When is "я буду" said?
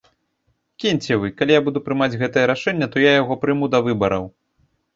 1.57-1.83